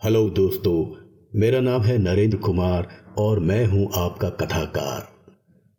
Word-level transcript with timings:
Hello 0.00 0.28
दोस्तों, 0.30 0.84
मेरा 1.32 1.60
नाम 1.60 1.82
है 1.82 1.96
नरेंद्र 1.98 2.36
कुमार 2.36 2.86
और 3.18 3.38
मैं 3.38 3.64
हूँ 3.66 3.88
आपका 3.96 4.28
कथाकार। 4.30 5.06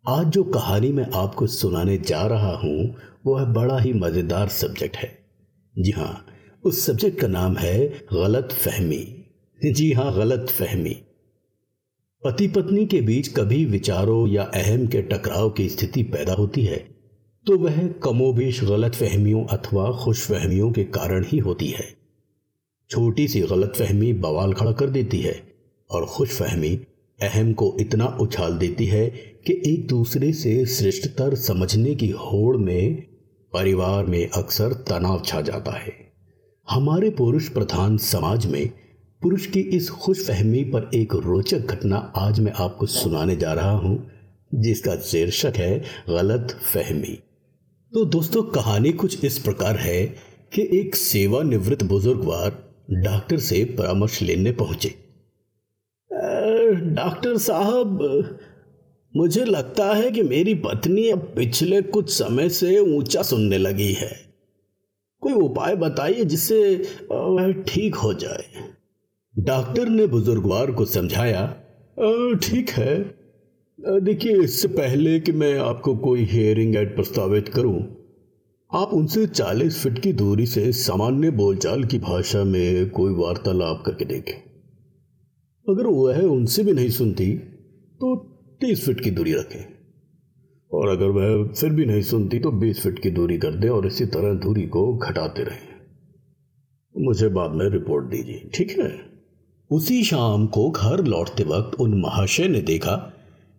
आज 0.05 0.25
जो 0.27 0.43
कहानी 0.43 0.89
मैं 0.89 1.05
आपको 1.15 1.45
सुनाने 1.47 1.97
जा 1.97 2.25
रहा 2.27 2.51
हूँ, 2.55 2.95
वो 3.25 3.35
है 3.35 3.45
बड़ा 3.53 3.77
ही 3.79 3.93
मज़ेदार 3.93 4.47
सब्जेक्ट 4.47 4.97
है। 4.97 5.09
जी 5.75 5.91
हाँ 5.91 6.25
उस 6.63 6.85
सब्जेक्ट 6.85 7.19
का 7.19 7.27
नाम 7.27 7.55
है 7.57 7.87
गलत 8.13 8.51
फहमी। 8.53 9.01
जी 9.59 9.91
हाँ 9.91 10.13
गलत 10.15 10.49
फहमी। 10.49 10.95
पति 12.23 12.47
पत्नी 12.47 12.85
के 12.85 13.01
बीच 13.01 13.27
कभी 13.27 13.63
विचारों 13.65 14.27
या 14.27 14.43
अहम 14.55 14.85
के 14.87 15.01
टकराव 15.03 15.49
की 15.49 15.69
स्थिति 15.69 16.03
पैदा 16.07 16.33
होती 16.33 16.65
है 16.65 16.77
तो 17.47 17.57
वह 17.57 17.87
कमोबेश 18.03 18.63
गलत 18.63 18.95
फहमियों 18.95 19.45
अथवा 19.47 19.91
खुश 20.03 20.27
फहमियों 20.27 20.71
के 20.71 20.83
कारण 20.91 21.25
ही 21.27 21.37
होती 21.37 21.69
है। 21.69 21.98
छोटी 22.89 23.27
सी 23.27 23.41
गलत 23.41 23.73
फहमी 23.77 24.13
बवाल 24.13 24.53
खड़ा 24.53 24.71
कर 24.71 24.89
देती 24.89 25.19
है 25.19 25.41
और 25.91 26.05
खुश 26.05 26.29
फहमी 26.29 26.69
अहम 27.21 27.53
को 27.53 27.77
इतना 27.79 28.05
उछाल 28.21 28.57
देती 28.57 28.85
है 28.85 29.07
कि 29.47 29.53
एक 29.65 29.87
दूसरे 29.87 30.33
से 30.33 30.65
श्रेष्ठतर 30.65 31.35
समझने 31.35 31.95
की 31.95 32.09
होड़ 32.09 32.57
में 32.57 33.01
परिवार 33.53 34.05
में 34.05 34.29
अक्सर 34.29 34.73
तनाव 34.73 35.21
छा 35.25 35.41
जाता 35.41 35.71
है। 35.71 35.93
हमारे 36.69 37.09
पुरुष 37.09 37.49
प्रधान 37.49 37.97
समाज 37.97 38.45
में 38.45 38.69
पुरुष 39.21 39.45
की 39.45 39.59
इस 39.59 39.89
खुश 39.89 40.27
फहमी 40.27 40.63
पर 40.63 40.89
एक 40.93 41.13
रोचक 41.15 41.59
घटना 41.59 41.97
आज 42.15 42.39
मैं 42.39 42.51
आपको 42.51 42.85
सुनाने 42.85 43.35
जा 43.35 43.53
रहा 43.53 43.71
हूँ, 43.71 44.11
जिसका 44.55 44.95
शीर्षक 44.95 45.53
है 45.55 45.79
गलत 46.09 46.57
फहमी। 46.73 47.19
तो 47.93 48.05
दोस्तों, 48.05 48.43
कहानी 48.43 48.91
कुछ 48.91 49.25
इस 49.25 49.39
प्रकार 49.39 49.77
है 49.77 50.05
कि 50.53 50.69
एक 50.73 50.95
सेवानिवृत्त 50.95 51.83
बुजुर्गवार 51.83 52.68
डॉक्टर 52.89 53.37
से 53.37 53.63
परामर्श 53.65 54.21
लेने 54.21 54.51
पहुँचे। 54.51 54.89
डॉक्टर 56.85 57.37
साहब, 57.37 57.99
मुझे 59.17 59.45
लगता 59.45 59.93
है 59.93 60.11
कि 60.11 60.23
मेरी 60.23 60.53
पत्नी 60.55 61.09
अब 61.09 61.19
पिछले 61.35 61.81
कुछ 61.81 62.09
समय 62.09 62.49
से 62.49 62.79
ऊँचा 62.79 63.21
सुनने 63.21 63.57
लगी 63.57 63.91
है। 63.93 64.11
कोई 65.21 65.33
उपाय 65.33 65.75
बताइए 65.75 66.23
जिससे 66.23 66.75
वह 67.11 67.51
ठीक 67.51 67.95
हो 67.95 68.13
जाए। 68.13 68.45
डॉक्टर 69.39 69.89
ने 69.89 70.07
बुजुर्गवार 70.07 70.71
को 70.71 70.85
समझाया 70.85 71.45
ठीक 72.43 72.69
है। 72.69 72.97
देखिए, 73.79 74.37
इससे 74.37 74.67
पहले 74.67 75.19
कि 75.19 75.31
मैं 75.31 75.57
आपको 75.59 75.95
कोई 75.97 76.23
हेयरिंग 76.23 76.75
एड 76.75 76.95
प्रस्तावित 76.95 77.47
करूँ 77.47 77.98
आप 78.73 78.89
उनसे 78.93 79.27
40 79.27 79.83
फीट 79.83 79.99
की 79.99 80.13
दूरी 80.13 80.45
से 80.45 80.71
सामान्य 80.71 81.31
बोलचाल 81.31 81.83
की 81.83 81.99
भाषा 81.99 82.43
में 82.43 82.89
कोई 82.89 83.13
वार्तालाप 83.13 83.83
करके 83.85 84.05
देखें। 84.05 84.37
अगर 85.73 85.87
वह 85.87 86.21
उनसे 86.21 86.63
भी 86.63 86.71
नहीं 86.71 86.89
सुनती 86.89 87.37
तो 87.93 88.15
30 88.61 88.85
फीट 88.85 89.01
की 89.01 89.11
दूरी 89.11 89.33
रखें। 89.33 89.65
और 90.71 90.87
अगर 90.87 91.05
वह 91.05 91.47
फिर 91.47 91.69
भी 91.69 91.85
नहीं 91.85 92.01
सुनती 92.01 92.39
तो 92.39 92.51
20 92.51 92.83
फीट 92.83 92.99
की 92.99 93.09
दूरी 93.09 93.37
कर 93.37 93.51
दें 93.51 93.69
और 93.69 93.87
इसी 93.87 94.05
तरह 94.05 94.33
दूरी 94.33 94.67
को 94.67 94.97
घटाते 94.97 95.43
रहें। 95.43 95.69
मुझे 96.97 97.27
बाद 97.27 97.51
में 97.51 97.69
रिपोर्ट 97.69 98.05
दीजिए, 98.05 98.49
ठीक 98.55 98.79
है? 98.79 98.99
उसी 99.71 100.03
शाम 100.03 100.47
को 100.47 100.71
घर 100.71 101.05
लौटते 101.05 101.43
वक्त 101.43 101.79
उन 101.79 102.01
महाशय 102.01 102.47
ने 102.47 102.61
देखा 102.61 102.95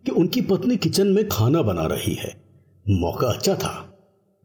कि 0.05 0.11
उनकी 0.11 0.41
पत्नी 0.41 0.77
किचन 0.77 1.07
में 1.07 1.29
खाना 1.29 1.61
बना 1.61 1.85
रही 1.85 2.13
है। 2.13 2.41
मौका 2.89 3.27
अच्छा 3.27 3.55
था। 3.55 3.87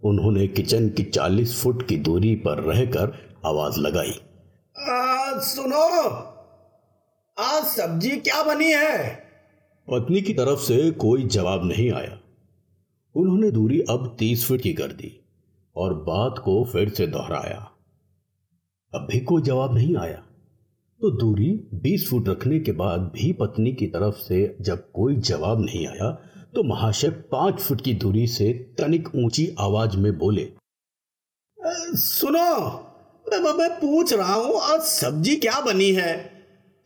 उन्होंने 0.07 0.47
किचन 0.47 0.89
की 0.89 1.03
चालीस 1.03 1.63
फुट 1.63 1.89
की 1.89 1.97
दूरी 1.97 2.35
पर 2.35 2.59
रहकर 2.59 3.37
आवाज़ 3.47 3.79
लगाई। 3.79 4.11
आ, 4.79 5.39
सुनो 5.39 6.09
आज 7.39 7.65
सब्ज़ी 7.65 8.17
क्या 8.17 8.43
बनी 8.43 8.73
है? 8.73 9.15
पत्नी 9.91 10.23
की 10.23 10.35
तरफ़ 10.35 10.61
से 10.61 10.91
कोई 10.91 11.25
जवाब 11.25 11.65
नहीं 11.65 11.93
आया। 11.93 12.21
उन्होंने 13.15 13.51
दूरी 13.51 13.81
अब 13.81 14.17
तीस 14.19 14.49
फीट 14.49 14.61
की 14.61 14.75
कर 14.75 14.87
दी 14.87 15.21
और 15.77 15.95
बात 15.95 16.39
को 16.39 16.65
फिर 16.65 16.89
से 16.89 17.07
दोहराया। 17.07 17.71
अब 18.95 19.09
भी 19.11 19.21
कोई 19.21 19.43
जवाब 19.43 19.75
नहीं 19.75 19.97
आया। 19.97 20.23
तो 21.01 21.11
दूरी 21.11 21.69
बीस 21.75 22.11
फुट 22.11 22.29
रखने 22.29 22.61
के 22.61 22.73
बाद 22.73 23.01
भी 23.01 23.33
पत्नी 23.33 23.73
की 23.73 23.87
तरफ़ 23.87 24.15
से 24.15 24.57
जब 24.61 24.91
कोई 24.91 25.17
जवाब 25.17 25.61
नहीं 25.61 25.87
आया 25.87 26.19
तो 26.57 26.63
महाशय 26.63 27.09
पाँच 27.33 27.59
फुट 27.61 27.81
की 27.81 27.93
दूरी 27.95 28.27
से 28.27 28.53
तनिक 28.79 29.09
ऊँची 29.15 29.47
आवाज़ 29.61 29.97
में 29.97 30.17
बोले 30.19 30.45
सुनो, 31.99 32.45
मैं 33.59 33.69
पूछ 33.81 34.13
रहा 34.13 34.35
हूँ, 34.35 34.61
आज 34.63 34.81
सब्ज़ी 34.83 35.35
क्या 35.37 35.61
बनी 35.61 35.91
है? 35.93 36.15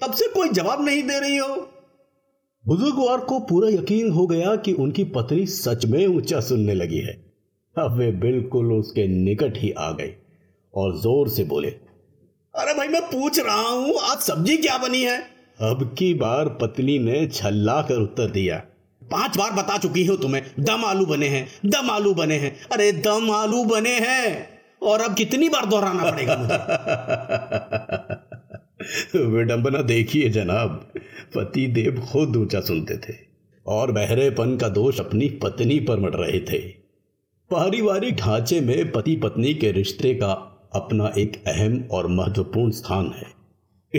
तब 0.01 0.13
से 0.13 0.29
कोई 0.29 0.49
जवाब 0.49 0.85
नहीं 0.85 1.03
दे 1.03 1.19
रही 1.21 1.37
हो? 1.37 1.55
बुजुर्गवार 2.65 3.21
को 3.21 3.39
पूरा 3.41 3.69
यकीन 3.69 4.11
हो 4.13 4.27
गया 4.27 4.55
कि 4.57 4.73
उनकी 4.77 5.05
पत्नी 5.15 5.45
सच 5.47 5.87
में 5.87 6.07
ऊँचा 6.07 6.41
सुनने 6.41 6.75
लगी 6.75 6.99
है। 6.99 7.15
अब 7.77 7.97
वे 7.99 8.11
बिल्कुल 8.23 8.73
उसके 8.73 9.07
निकट 9.09 9.59
ही 9.59 9.71
आ 9.71 9.91
गए 9.93 10.15
और 10.75 10.97
ज़ोर 10.99 11.29
से 11.29 11.45
बोले, 11.45 11.69
अरे 11.69 12.75
भाई, 12.75 12.89
मैं 12.89 13.03
पूछ 13.03 13.39
रहा 13.39 13.69
हूँ, 13.69 13.95
आज 14.03 14.19
सब्ज़ी 14.21 14.57
क्या 14.57 14.79
बनी 14.79 15.03
है? 15.03 15.19
अब 15.63 15.95
की 15.99 16.13
बार 16.17 16.49
पत्नी 16.61 16.99
ने 16.99 17.27
छल्ला 17.29 17.81
कर 17.83 18.03
उत्तर 18.03 18.31
दिया 18.31 18.63
पाँच 19.11 19.39
बार 19.39 19.53
बता 19.53 19.79
चुकी 19.79 20.07
हो 20.07 20.17
तुम्हें, 20.17 20.43
दम 20.61 20.85
आलू 20.85 21.07
बने 21.07 21.29
हैं, 21.29 21.49
दम 21.67 21.91
आलू 21.91 22.15
बने 22.15 22.35
हैं। 22.35 22.57
अरे, 22.73 22.93
दम 22.93 23.31
आलू 23.31 23.65
बने 23.65 23.99
हैं। 24.01 24.61
और 24.83 25.01
अब 25.01 25.15
कितनी 25.15 25.49
बार 25.49 25.67
दोहराना 25.67 26.11
पड़ेगा 26.11 26.37
मुझे? 26.37 26.55
विडंबना 29.25 29.83
देखिए 29.83 30.29
जनाब 30.29 30.93
पति 31.35 31.67
देव 31.67 32.09
खुद 32.13 32.37
ऊँचा 32.37 32.61
सुनते 32.61 32.97
थे 32.97 33.17
और 33.67 33.93
बहरेपन 33.93 34.57
का 34.57 34.69
दोष 34.69 35.01
अपनी 35.01 35.29
पत्नी 35.29 35.81
पर 35.81 36.01
मट 36.01 36.13
रहे 36.15 36.41
थे। 36.41 36.59
पारिवारिक 37.51 38.17
ढांचे 38.17 38.61
में 38.61 38.93
पति 38.93 39.17
पत्नी 39.17 39.55
के 39.55 39.73
रिश्ते 39.73 40.15
का 40.15 40.33
अपना 40.75 41.13
एक 41.19 41.45
अहम 41.47 41.85
और 41.91 42.07
महत्वपूर्ण 42.07 42.71
स्थान 42.71 43.15
है। 43.17 43.41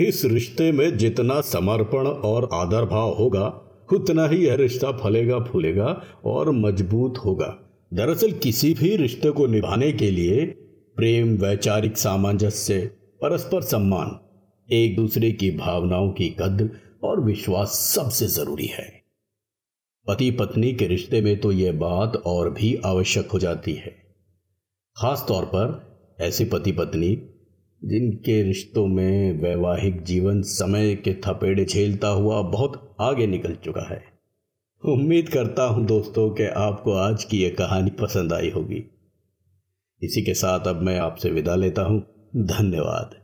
इस 0.06 0.24
रिश्ते 0.24 0.72
में 0.72 0.96
जितना 0.98 1.40
समर्पण 1.40 2.06
और 2.06 2.48
आदर 2.52 2.84
भाव 2.84 3.10
होगा 3.10 3.71
उतना 3.92 4.26
ही 4.26 4.46
यह 4.46 4.54
रिश्ता 4.54 4.92
फलेगा 4.92 5.38
फूलेगा 5.38 6.04
और 6.24 6.50
मज़बूत 6.50 7.18
होगा। 7.18 7.58
दरअसल 7.94 8.32
किसी 8.32 8.74
भी 8.74 8.96
रिश्ते 8.96 9.30
को 9.30 9.46
निभाने 9.46 9.92
के 9.92 10.10
लिए 10.10 10.46
प्रेम, 10.96 11.36
वैचारिक, 11.36 11.96
सामंजस्य, 11.96 12.80
परस्पर 13.22 13.62
सम्मान, 13.62 14.18
एक 14.74 14.96
दूसरे 14.96 15.32
की 15.32 15.50
भावनाओं 15.50 16.10
की 16.10 16.28
कद्र 16.28 16.70
और 17.04 17.20
विश्वास 17.20 17.68
सबसे 17.68 18.26
ज़रूरी 18.26 18.66
है। 18.66 19.02
पति 20.08 20.30
पत्नी 20.30 20.72
के 20.72 20.86
रिश्ते 20.86 21.20
में 21.20 21.40
तो 21.40 21.52
यह 21.52 21.72
बात 21.72 22.16
और 22.16 22.50
भी 22.50 22.80
आवश्यक 22.84 23.30
हो 23.30 23.38
जाती 23.38 23.72
है। 23.72 24.02
खास 24.96 25.24
तौर 25.28 25.44
पर 25.44 25.92
ऐसे 26.20 26.44
पति 26.44 26.72
पत्नी 26.72 27.31
जिनके 27.84 28.42
रिश्तों 28.42 28.86
में 28.86 29.42
वैवाहिक 29.42 30.02
जीवन 30.02 30.42
समय 30.42 30.94
के 30.94 31.14
थपेड़े 31.14 31.64
झेलता 31.64 32.08
हुआ 32.08 32.42
बहुत 32.42 32.96
आगे 33.00 33.26
निकल 33.26 33.54
चुका 33.54 33.88
है। 33.90 34.04
उम्मीद 34.84 35.28
करता 35.28 35.62
हूँ 35.62 35.86
दोस्तों 35.86 36.30
कि 36.30 36.44
आपको 36.44 36.92
आज 36.92 37.24
की 37.24 37.42
यह 37.42 37.54
कहानी 37.58 37.90
पसंद 37.90 38.32
आई 38.32 38.50
होगी। 38.50 38.84
इसी 40.02 40.22
के 40.22 40.34
साथ 40.34 40.60
अब 40.66 40.82
मैं 40.82 40.98
आपसे 40.98 41.30
विदा 41.30 41.54
लेता 41.54 41.82
हूँ। 41.82 42.00
धन्यवाद। 42.36 43.21